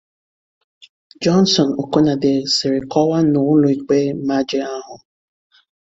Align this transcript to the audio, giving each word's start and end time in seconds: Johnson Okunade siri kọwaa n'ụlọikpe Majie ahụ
Johnson 1.23 1.69
Okunade 1.81 2.31
siri 2.55 2.79
kọwaa 2.91 3.23
n'ụlọikpe 3.31 3.97
Majie 4.27 4.59
ahụ 4.75 4.95